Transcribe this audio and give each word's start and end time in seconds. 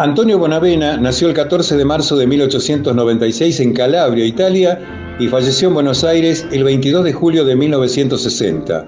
Antonio 0.00 0.38
Bonavena 0.38 0.96
nació 0.96 1.26
el 1.26 1.34
14 1.34 1.76
de 1.76 1.84
marzo 1.84 2.16
de 2.16 2.28
1896 2.28 3.58
en 3.58 3.72
Calabria, 3.72 4.24
Italia, 4.24 4.78
y 5.18 5.26
falleció 5.26 5.66
en 5.66 5.74
Buenos 5.74 6.04
Aires 6.04 6.46
el 6.52 6.62
22 6.62 7.02
de 7.02 7.12
julio 7.12 7.44
de 7.44 7.56
1960. 7.56 8.86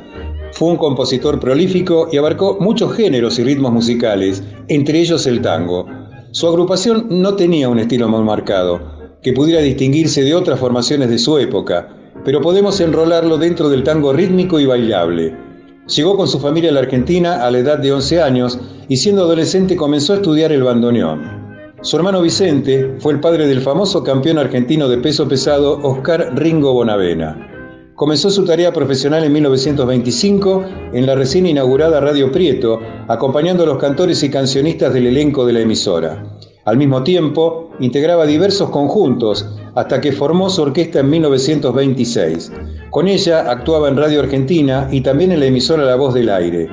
Fue 0.52 0.68
un 0.68 0.76
compositor 0.76 1.40
prolífico 1.40 2.08
y 2.12 2.16
abarcó 2.16 2.58
muchos 2.60 2.94
géneros 2.94 3.40
y 3.40 3.42
ritmos 3.42 3.72
musicales, 3.72 4.44
entre 4.68 5.00
ellos 5.00 5.26
el 5.26 5.40
tango. 5.40 5.84
Su 6.30 6.46
agrupación 6.46 7.08
no 7.10 7.34
tenía 7.34 7.68
un 7.68 7.80
estilo 7.80 8.08
muy 8.08 8.22
marcado, 8.22 8.80
que 9.20 9.32
pudiera 9.32 9.62
distinguirse 9.62 10.22
de 10.22 10.36
otras 10.36 10.60
formaciones 10.60 11.10
de 11.10 11.18
su 11.18 11.38
época, 11.38 11.88
pero 12.24 12.40
podemos 12.40 12.80
enrolarlo 12.80 13.36
dentro 13.36 13.68
del 13.68 13.82
tango 13.82 14.12
rítmico 14.12 14.60
y 14.60 14.66
bailable. 14.66 15.49
Llegó 15.96 16.16
con 16.16 16.28
su 16.28 16.38
familia 16.38 16.70
a 16.70 16.74
la 16.74 16.80
Argentina 16.80 17.44
a 17.44 17.50
la 17.50 17.58
edad 17.58 17.78
de 17.78 17.92
11 17.92 18.22
años 18.22 18.58
y 18.88 18.96
siendo 18.96 19.22
adolescente 19.22 19.74
comenzó 19.74 20.12
a 20.12 20.16
estudiar 20.16 20.52
el 20.52 20.62
bandoneón. 20.62 21.40
Su 21.82 21.96
hermano 21.96 22.22
Vicente 22.22 22.94
fue 23.00 23.14
el 23.14 23.20
padre 23.20 23.48
del 23.48 23.60
famoso 23.60 24.04
campeón 24.04 24.38
argentino 24.38 24.88
de 24.88 24.98
peso 24.98 25.26
pesado 25.26 25.80
Oscar 25.82 26.30
Ringo 26.36 26.72
Bonavena. 26.74 27.48
Comenzó 27.96 28.30
su 28.30 28.44
tarea 28.44 28.72
profesional 28.72 29.24
en 29.24 29.32
1925 29.32 30.64
en 30.92 31.06
la 31.06 31.16
recién 31.16 31.46
inaugurada 31.46 32.00
Radio 32.00 32.30
Prieto, 32.30 32.78
acompañando 33.08 33.64
a 33.64 33.66
los 33.66 33.78
cantores 33.78 34.22
y 34.22 34.30
cancionistas 34.30 34.94
del 34.94 35.08
elenco 35.08 35.44
de 35.44 35.54
la 35.54 35.60
emisora. 35.60 36.22
Al 36.70 36.76
mismo 36.76 37.02
tiempo, 37.02 37.68
integraba 37.80 38.24
diversos 38.26 38.70
conjuntos 38.70 39.44
hasta 39.74 40.00
que 40.00 40.12
formó 40.12 40.48
su 40.48 40.62
orquesta 40.62 41.00
en 41.00 41.10
1926. 41.10 42.52
Con 42.90 43.08
ella 43.08 43.50
actuaba 43.50 43.88
en 43.88 43.96
Radio 43.96 44.20
Argentina 44.20 44.86
y 44.92 45.00
también 45.00 45.32
en 45.32 45.40
la 45.40 45.46
emisora 45.46 45.82
La 45.82 45.96
Voz 45.96 46.14
del 46.14 46.28
Aire. 46.28 46.68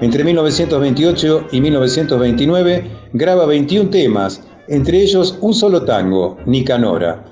Entre 0.00 0.24
1928 0.24 1.48
y 1.52 1.60
1929 1.60 2.90
graba 3.12 3.44
21 3.44 3.90
temas, 3.90 4.40
entre 4.68 5.02
ellos 5.02 5.36
un 5.42 5.52
solo 5.52 5.84
tango, 5.84 6.38
Nicanora. 6.46 7.22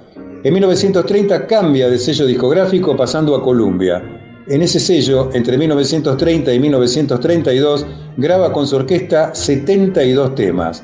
En 0.45 0.53
1930 0.53 1.47
cambia 1.47 1.89
de 1.89 1.97
sello 1.97 2.27
discográfico 2.27 2.95
pasando 2.95 3.35
a 3.35 3.43
Columbia. 3.43 4.03
En 4.49 4.61
ese 4.61 4.81
sello, 4.81 5.31
entre 5.33 5.57
1930 5.57 6.53
y 6.53 6.61
1932, 6.61 7.87
graba 8.19 8.53
con 8.53 8.67
su 8.67 8.77
orquesta 8.77 9.35
72 9.35 10.35
temas. 10.35 10.83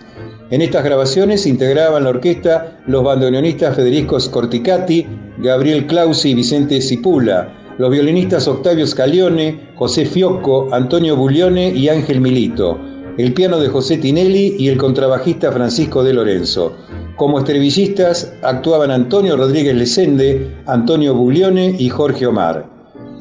En 0.51 0.63
estas 0.63 0.83
grabaciones 0.83 1.47
integraban 1.47 2.05
la 2.05 2.11
orquesta 2.11 2.79
los 2.87 3.05
bandoneonistas 3.05 3.77
Federico 3.77 4.19
Scorticati, 4.19 5.07
Gabriel 5.39 5.87
Clausi 5.87 6.31
y 6.31 6.35
Vicente 6.35 6.81
Cipula, 6.81 7.53
los 7.77 7.91
violinistas 7.91 8.49
Octavio 8.49 8.87
Scaglione, 8.87 9.73
José 9.77 10.07
Fiocco, 10.07 10.69
Antonio 10.73 11.17
Buglione 11.17 11.69
y 11.69 11.91
Ángel 11.91 12.23
Milito, 12.23 12.79
el 13.19 13.35
piano 13.35 13.59
de 13.59 13.69
José 13.69 13.99
Tinelli 13.99 14.57
y 14.59 14.69
el 14.69 14.79
contrabajista 14.79 15.53
Francisco 15.53 16.03
de 16.03 16.15
Lorenzo. 16.15 16.73
Como 17.17 17.41
estribillistas 17.41 18.33
actuaban 18.43 18.91
Antonio 18.91 19.37
Rodríguez 19.37 19.77
Lesende, 19.77 20.57
Antonio 20.67 21.15
Buglione 21.15 21.77
y 21.79 21.91
Jorge 21.91 22.27
Omar. 22.27 22.65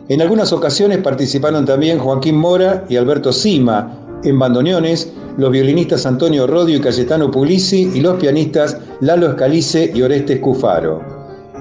En 0.07 0.21
algunas 0.21 0.53
ocasiones 0.53 0.99
participaron 0.99 1.65
también 1.65 1.99
Joaquín 1.99 2.37
Mora 2.37 2.85
y 2.87 2.95
Alberto 2.95 3.33
Sima, 3.33 4.19
en 4.23 4.39
bandoneones, 4.39 5.11
los 5.37 5.51
violinistas 5.51 6.05
Antonio 6.05 6.47
Rodio 6.47 6.77
y 6.77 6.81
Cayetano 6.81 7.31
Pulisi 7.31 7.91
y 7.93 8.01
los 8.01 8.17
pianistas 8.19 8.77
Lalo 9.01 9.29
Escalice 9.29 9.91
y 9.93 10.01
Orestes 10.01 10.39
Cufaro. 10.39 11.01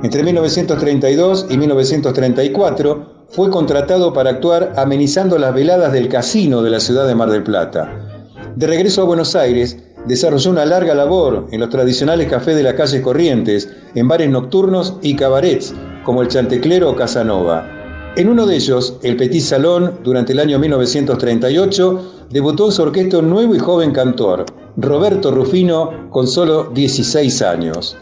Entre 0.02 0.22
1932 0.22 1.46
y 1.50 1.58
1934 1.58 3.26
fue 3.28 3.50
contratado 3.50 4.12
para 4.12 4.30
actuar 4.30 4.72
amenizando 4.76 5.38
las 5.38 5.54
veladas 5.54 5.92
del 5.92 6.08
casino 6.08 6.62
de 6.62 6.70
la 6.70 6.80
ciudad 6.80 7.06
de 7.06 7.14
Mar 7.14 7.30
del 7.30 7.42
Plata. 7.42 8.24
De 8.56 8.66
regreso 8.66 9.02
a 9.02 9.04
Buenos 9.04 9.36
Aires, 9.36 9.76
desarrolló 10.06 10.50
una 10.50 10.64
larga 10.64 10.94
labor 10.94 11.46
en 11.50 11.60
los 11.60 11.68
tradicionales 11.68 12.28
cafés 12.28 12.56
de 12.56 12.62
la 12.62 12.76
calle 12.76 13.02
Corrientes, 13.02 13.68
en 13.94 14.08
bares 14.08 14.30
nocturnos 14.30 14.96
y 15.02 15.16
cabarets, 15.16 15.74
como 16.04 16.22
el 16.22 16.28
Chanteclero 16.28 16.90
o 16.90 16.96
Casanova. 16.96 17.75
En 18.16 18.30
uno 18.30 18.46
de 18.46 18.56
ellos, 18.56 18.96
el 19.02 19.18
Petit 19.18 19.42
Salón, 19.42 19.98
durante 20.02 20.32
el 20.32 20.40
año 20.40 20.58
1938, 20.58 22.28
debutó 22.30 22.70
su 22.70 22.80
orquesta 22.80 23.18
un 23.18 23.28
nuevo 23.28 23.54
y 23.54 23.58
joven 23.58 23.92
cantor, 23.92 24.46
Roberto 24.78 25.30
Rufino, 25.30 26.08
con 26.08 26.26
solo 26.26 26.70
16 26.72 27.42
años. 27.42 27.94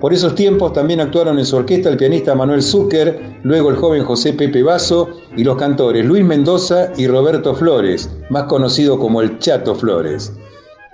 Por 0.00 0.12
esos 0.12 0.34
tiempos 0.34 0.72
también 0.72 1.00
actuaron 1.00 1.38
en 1.38 1.46
su 1.46 1.54
orquesta 1.54 1.88
el 1.88 1.96
pianista 1.96 2.34
Manuel 2.34 2.64
Zucker, 2.64 3.38
luego 3.44 3.70
el 3.70 3.76
joven 3.76 4.02
José 4.02 4.32
Pepe 4.32 4.64
Basso 4.64 5.10
y 5.36 5.44
los 5.44 5.56
cantores 5.56 6.04
Luis 6.04 6.24
Mendoza 6.24 6.90
y 6.96 7.06
Roberto 7.06 7.54
Flores, 7.54 8.10
más 8.30 8.44
conocido 8.44 8.98
como 8.98 9.22
el 9.22 9.38
Chato 9.38 9.76
Flores. 9.76 10.32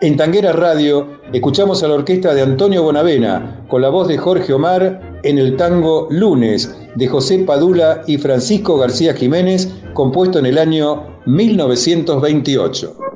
En 0.03 0.19
Tanguera 0.19 0.53
Radio 0.53 1.09
escuchamos 1.33 1.83
a 1.83 1.89
la 1.89 1.95
orquesta 1.95 2.35
de 2.35 2.43
Antonio 2.43 2.83
Bonavena 2.83 3.65
con 3.69 3.81
la 3.81 3.89
voz 3.89 4.07
de 4.09 4.19
Jorge 4.19 4.53
Omar 4.53 5.10
en 5.23 5.39
el 5.39 5.57
tango 5.57 6.09
Lunes 6.11 6.75
de 6.95 7.09
José 7.09 7.39
Padula 7.41 8.03
y 8.07 8.19
Francisco 8.19 8.77
García 8.77 9.15
Jiménez, 9.15 9.69
compuesto 9.95 10.39
en 10.39 10.47
el 10.47 10.59
año 10.59 11.19
1928. 11.27 13.10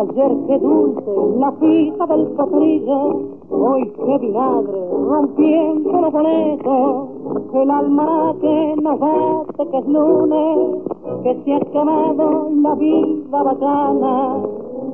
Ayer 0.00 0.32
qué 0.46 0.58
dulce 0.58 1.12
la 1.38 1.50
pita 1.52 2.06
del 2.06 2.26
potrillo, 2.28 3.20
hoy 3.50 3.92
qué 3.96 4.18
vinagre 4.18 4.80
rompiendo 5.08 5.92
los 5.92 6.12
boletos. 6.12 7.08
El 7.52 7.70
alma 7.70 8.34
que 8.40 8.74
nos 8.80 8.98
bate 8.98 9.70
que 9.70 9.78
es 9.78 9.88
lunes, 9.88 10.82
que 11.22 11.34
se 11.44 11.52
ha 11.52 11.56
acabado 11.58 12.48
la 12.62 12.74
vida 12.76 13.42
bacana, 13.42 14.36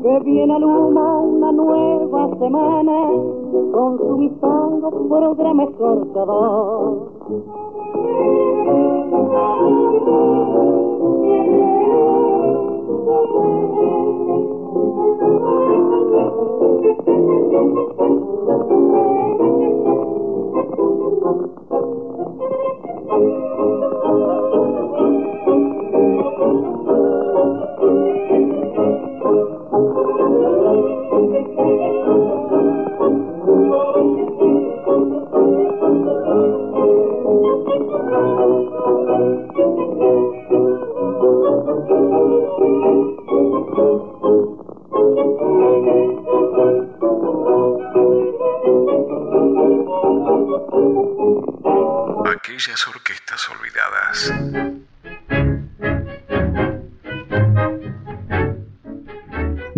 que 0.03 0.21
viene 0.21 0.55
al 0.55 0.65
humo 0.65 1.23
una 1.23 1.53
nueva 1.53 2.29
semana 2.38 3.11
con 3.73 3.99
su 3.99 4.17
misongo 4.17 4.91
programa 5.09 5.65
escorchador. 5.65 7.09
Oh, 9.28 9.32
oh, 9.32 10.05
oh, 10.08 10.56
oh. 10.56 10.66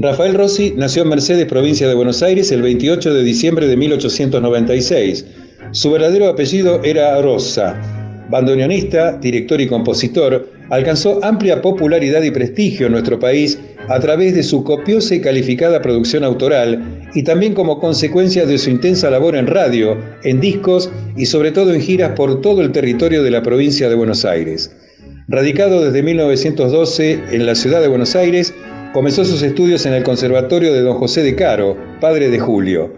Rafael 0.01 0.35
Rossi 0.35 0.75
nació 0.77 1.03
en 1.03 1.09
Mercedes, 1.09 1.47
provincia 1.47 1.89
de 1.89 1.95
Buenos 1.97 2.23
Aires, 2.23 2.53
el 2.53 2.63
28 2.63 3.15
de 3.15 3.25
diciembre 3.25 3.67
de 3.67 3.77
1896. 3.77 5.27
Su 5.73 5.91
verdadero 5.91 6.29
apellido 6.29 6.81
era 6.85 7.21
Rosa. 7.21 7.75
Bandoneonista, 8.31 9.19
director 9.19 9.61
y 9.61 9.67
compositor, 9.67 10.53
alcanzó 10.71 11.19
amplia 11.25 11.61
popularidad 11.61 12.23
y 12.23 12.31
prestigio 12.31 12.87
en 12.87 12.93
nuestro 12.93 13.19
país 13.19 13.59
a 13.89 13.99
través 13.99 14.37
de 14.37 14.45
su 14.45 14.63
copiosa 14.63 15.17
y 15.17 15.21
calificada 15.21 15.83
producción 15.83 16.23
autoral 16.23 17.09
y 17.15 17.25
también 17.25 17.55
como 17.55 17.81
consecuencia 17.81 18.47
de 18.47 18.59
su 18.59 18.71
intensa 18.71 19.11
labor 19.11 19.35
en 19.35 19.49
radio, 19.49 19.99
en 20.23 20.39
discos 20.39 20.93
y 21.17 21.27
sobre 21.27 21.51
todo 21.51 21.75
en 21.75 21.81
giras 21.81 22.13
por 22.15 22.41
todo 22.41 22.63
el 22.63 22.71
territorio 22.71 23.25
de 23.25 23.33
la 23.33 23.43
provincia 23.43 23.89
de 23.89 23.97
Buenos 23.97 24.25
Aires. 24.25 24.71
Radicado 25.27 25.85
desde 25.85 26.05
1912 26.05 27.21
en 27.33 27.47
la 27.47 27.57
ciudad 27.57 27.81
de 27.81 27.89
Buenos 27.89 28.15
Aires, 28.15 28.55
comenzó 28.93 29.25
sus 29.25 29.43
estudios 29.43 29.85
en 29.87 29.93
el 29.93 30.03
Conservatorio 30.03 30.73
de 30.73 30.83
Don 30.83 30.97
José 30.97 31.23
de 31.23 31.35
Caro, 31.35 31.77
padre 32.01 32.31
de 32.31 32.39
Julio. 32.39 32.93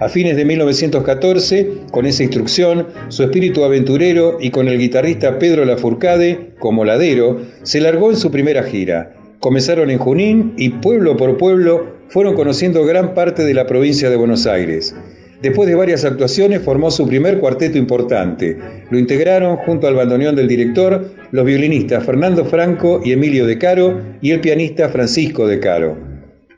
A 0.00 0.08
fines 0.08 0.36
de 0.36 0.44
1914, 0.44 1.68
con 1.90 2.06
esa 2.06 2.22
instrucción, 2.22 2.88
su 3.08 3.22
espíritu 3.22 3.64
aventurero 3.64 4.38
y 4.40 4.50
con 4.50 4.68
el 4.68 4.78
guitarrista 4.78 5.38
Pedro 5.38 5.64
Lafourcade 5.64 6.54
como 6.58 6.84
ladero, 6.84 7.40
se 7.62 7.80
largó 7.80 8.10
en 8.10 8.16
su 8.16 8.30
primera 8.30 8.62
gira. 8.62 9.14
Comenzaron 9.38 9.90
en 9.90 9.98
Junín 9.98 10.54
y 10.56 10.70
pueblo 10.70 11.16
por 11.16 11.36
pueblo 11.36 11.86
fueron 12.08 12.34
conociendo 12.34 12.84
gran 12.84 13.14
parte 13.14 13.44
de 13.44 13.54
la 13.54 13.66
provincia 13.66 14.10
de 14.10 14.16
Buenos 14.16 14.46
Aires. 14.46 14.94
Después 15.42 15.68
de 15.68 15.74
varias 15.74 16.04
actuaciones 16.04 16.62
formó 16.62 16.88
su 16.92 17.04
primer 17.08 17.40
cuarteto 17.40 17.76
importante. 17.76 18.56
Lo 18.90 18.98
integraron 18.98 19.56
junto 19.56 19.88
al 19.88 19.96
bandoneón 19.96 20.36
del 20.36 20.46
director 20.46 21.10
los 21.32 21.44
violinistas 21.44 22.06
Fernando 22.06 22.44
Franco 22.44 23.00
y 23.04 23.10
Emilio 23.10 23.44
De 23.44 23.58
Caro 23.58 24.00
y 24.20 24.30
el 24.30 24.40
pianista 24.40 24.88
Francisco 24.88 25.48
De 25.48 25.58
Caro. 25.58 25.96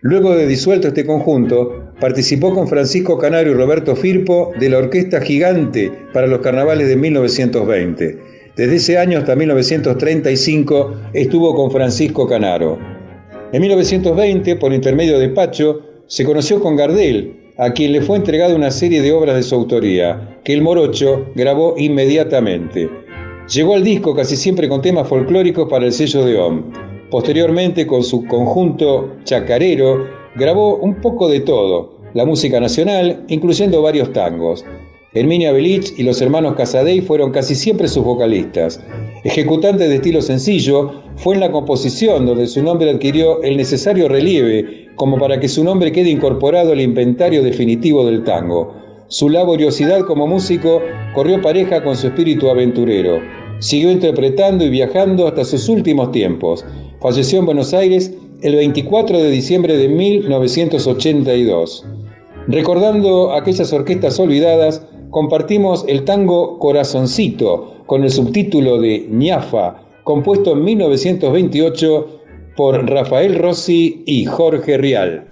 Luego 0.02 0.36
de 0.36 0.46
disuelto 0.46 0.88
este 0.88 1.06
conjunto, 1.06 1.92
participó 1.98 2.54
con 2.54 2.68
Francisco 2.68 3.16
Canario 3.16 3.52
y 3.52 3.54
Roberto 3.54 3.96
Firpo 3.96 4.52
de 4.60 4.68
la 4.68 4.76
Orquesta 4.76 5.22
Gigante 5.22 5.90
para 6.12 6.26
los 6.26 6.40
carnavales 6.40 6.86
de 6.86 6.96
1920. 6.96 8.18
Desde 8.54 8.76
ese 8.76 8.98
año 8.98 9.18
hasta 9.18 9.34
1935 9.34 10.94
estuvo 11.14 11.54
con 11.54 11.70
Francisco 11.70 12.28
Canaro. 12.28 12.78
En 13.52 13.62
1920, 13.62 14.56
por 14.56 14.74
intermedio 14.74 15.18
de 15.18 15.30
Pacho, 15.30 15.80
se 16.06 16.24
conoció 16.24 16.60
con 16.60 16.76
Gardel, 16.76 17.43
a 17.56 17.72
quien 17.72 17.92
le 17.92 18.00
fue 18.00 18.16
entregada 18.16 18.54
una 18.54 18.70
serie 18.70 19.00
de 19.00 19.12
obras 19.12 19.36
de 19.36 19.42
su 19.42 19.54
autoría, 19.54 20.38
que 20.42 20.52
el 20.52 20.62
Morocho 20.62 21.26
grabó 21.34 21.74
inmediatamente. 21.78 22.90
Llegó 23.48 23.74
al 23.74 23.84
disco 23.84 24.14
casi 24.14 24.36
siempre 24.36 24.68
con 24.68 24.82
temas 24.82 25.06
folclóricos 25.06 25.68
para 25.68 25.86
el 25.86 25.92
sello 25.92 26.24
de 26.24 26.36
OM. 26.36 26.72
Posteriormente, 27.10 27.86
con 27.86 28.02
su 28.02 28.24
conjunto 28.24 29.16
chacarero, 29.24 30.06
grabó 30.34 30.76
un 30.78 31.00
poco 31.00 31.28
de 31.28 31.40
todo, 31.40 32.00
la 32.14 32.24
música 32.24 32.58
nacional, 32.58 33.24
incluyendo 33.28 33.82
varios 33.82 34.12
tangos. 34.12 34.64
Herminia 35.12 35.52
Belich 35.52 35.94
y 35.96 36.02
los 36.02 36.20
hermanos 36.20 36.56
Casadei 36.56 37.00
fueron 37.00 37.30
casi 37.30 37.54
siempre 37.54 37.86
sus 37.86 38.02
vocalistas. 38.02 38.82
Ejecutante 39.22 39.86
de 39.88 39.94
estilo 39.94 40.20
sencillo, 40.22 41.04
fue 41.16 41.34
en 41.34 41.40
la 41.40 41.52
composición 41.52 42.26
donde 42.26 42.48
su 42.48 42.64
nombre 42.64 42.90
adquirió 42.90 43.40
el 43.44 43.56
necesario 43.56 44.08
relieve 44.08 44.83
como 44.96 45.18
para 45.18 45.40
que 45.40 45.48
su 45.48 45.64
nombre 45.64 45.92
quede 45.92 46.10
incorporado 46.10 46.72
al 46.72 46.80
inventario 46.80 47.42
definitivo 47.42 48.04
del 48.06 48.24
tango. 48.24 48.74
Su 49.08 49.28
laboriosidad 49.28 50.00
como 50.06 50.26
músico 50.26 50.80
corrió 51.14 51.40
pareja 51.42 51.82
con 51.82 51.96
su 51.96 52.06
espíritu 52.08 52.48
aventurero. 52.48 53.20
Siguió 53.58 53.90
interpretando 53.90 54.64
y 54.64 54.70
viajando 54.70 55.28
hasta 55.28 55.44
sus 55.44 55.68
últimos 55.68 56.10
tiempos. 56.12 56.64
Falleció 57.00 57.38
en 57.38 57.46
Buenos 57.46 57.74
Aires 57.74 58.12
el 58.42 58.56
24 58.56 59.18
de 59.18 59.30
diciembre 59.30 59.76
de 59.76 59.88
1982. 59.88 61.86
Recordando 62.48 63.32
aquellas 63.32 63.72
orquestas 63.72 64.18
olvidadas, 64.20 64.86
compartimos 65.10 65.84
el 65.88 66.04
tango 66.04 66.58
Corazoncito 66.58 67.74
con 67.86 68.04
el 68.04 68.10
subtítulo 68.10 68.80
de 68.80 69.06
ñafa, 69.10 69.82
compuesto 70.02 70.52
en 70.52 70.64
1928 70.64 72.20
por 72.56 72.88
Rafael 72.88 73.38
Rossi 73.38 74.02
y 74.06 74.24
Jorge 74.24 74.78
Rial. 74.78 75.26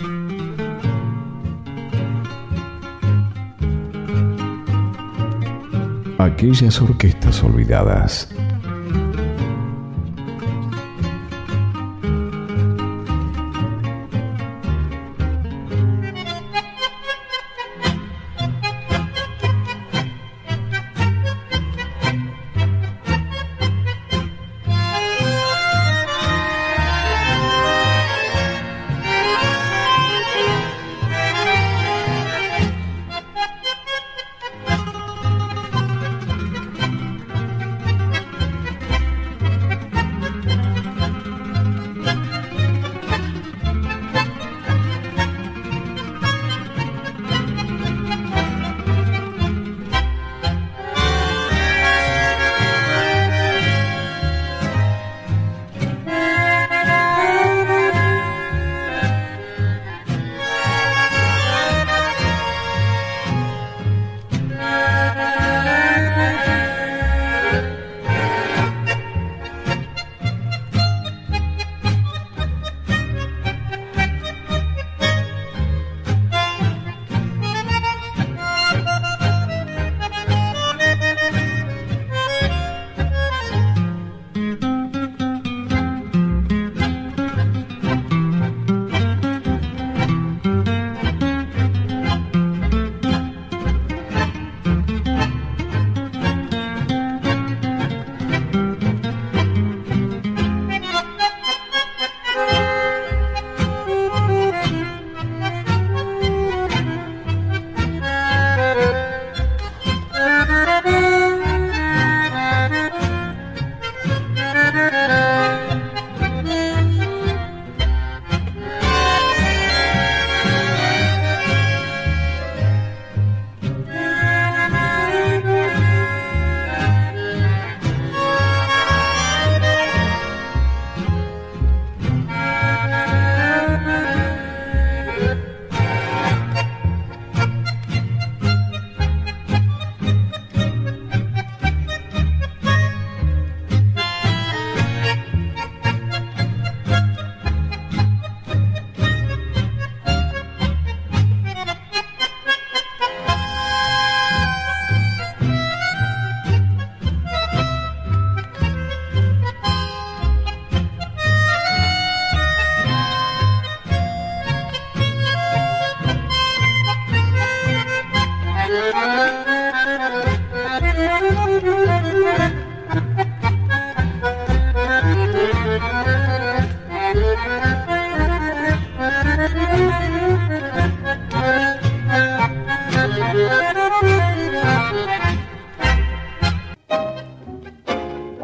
Aquellas 6.18 6.80
orquestas 6.80 7.42
olvidadas. 7.42 8.28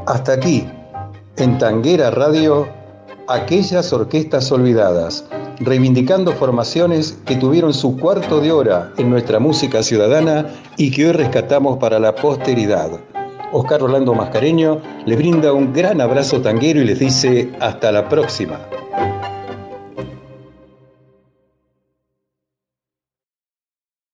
Hasta 0.06 0.32
aquí, 0.32 0.66
en 1.36 1.58
Tanguera 1.58 2.10
Radio, 2.10 2.66
aquellas 3.28 3.92
orquestas 3.92 4.50
olvidadas 4.50 5.24
reivindicando 5.60 6.32
formaciones 6.32 7.18
que 7.26 7.36
tuvieron 7.36 7.74
su 7.74 7.96
cuarto 7.96 8.40
de 8.40 8.52
hora 8.52 8.92
en 8.96 9.10
nuestra 9.10 9.38
música 9.38 9.82
ciudadana 9.82 10.46
y 10.76 10.90
que 10.90 11.06
hoy 11.06 11.12
rescatamos 11.12 11.78
para 11.78 11.98
la 11.98 12.14
posteridad. 12.14 12.90
Oscar 13.52 13.82
Orlando 13.82 14.14
Mascareño 14.14 14.80
les 15.06 15.16
brinda 15.16 15.52
un 15.52 15.72
gran 15.72 16.00
abrazo 16.00 16.40
tanguero 16.40 16.80
y 16.80 16.84
les 16.84 16.98
dice 16.98 17.50
hasta 17.60 17.90
la 17.90 18.08
próxima. 18.08 18.58